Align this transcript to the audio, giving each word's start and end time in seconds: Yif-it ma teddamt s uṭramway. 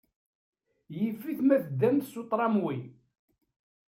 Yif-it 0.97 1.39
ma 1.43 1.55
teddamt 1.63 2.07
s 2.11 2.13
uṭramway. 2.21 2.79